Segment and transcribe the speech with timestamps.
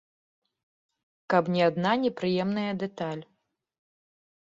[1.35, 3.25] Каб не адна непрыемная дэталь.